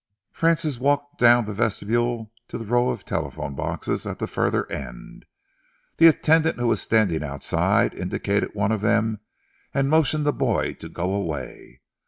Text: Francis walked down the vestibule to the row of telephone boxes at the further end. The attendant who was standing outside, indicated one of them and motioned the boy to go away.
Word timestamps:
Francis 0.31 0.79
walked 0.79 1.19
down 1.19 1.45
the 1.45 1.53
vestibule 1.53 2.31
to 2.47 2.57
the 2.57 2.65
row 2.65 2.89
of 2.89 3.05
telephone 3.05 3.53
boxes 3.53 4.07
at 4.07 4.17
the 4.17 4.25
further 4.25 4.65
end. 4.71 5.25
The 5.97 6.07
attendant 6.07 6.59
who 6.59 6.65
was 6.65 6.81
standing 6.81 7.23
outside, 7.23 7.93
indicated 7.93 8.55
one 8.55 8.71
of 8.71 8.81
them 8.81 9.19
and 9.75 9.91
motioned 9.91 10.25
the 10.25 10.33
boy 10.33 10.73
to 10.79 10.89
go 10.89 11.13
away. 11.13 11.81